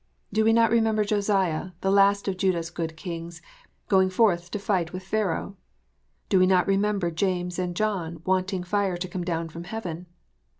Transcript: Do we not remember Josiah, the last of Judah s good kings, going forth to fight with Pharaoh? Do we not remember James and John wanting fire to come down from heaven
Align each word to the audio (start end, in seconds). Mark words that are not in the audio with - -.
Do 0.33 0.43
we 0.43 0.51
not 0.51 0.71
remember 0.71 1.03
Josiah, 1.05 1.73
the 1.81 1.91
last 1.91 2.27
of 2.27 2.35
Judah 2.37 2.57
s 2.57 2.71
good 2.71 2.97
kings, 2.97 3.39
going 3.87 4.09
forth 4.09 4.49
to 4.49 4.57
fight 4.57 4.91
with 4.93 5.03
Pharaoh? 5.03 5.57
Do 6.27 6.39
we 6.39 6.47
not 6.47 6.65
remember 6.65 7.11
James 7.11 7.59
and 7.59 7.75
John 7.75 8.23
wanting 8.25 8.63
fire 8.63 8.97
to 8.97 9.07
come 9.07 9.23
down 9.23 9.49
from 9.49 9.65
heaven 9.65 10.07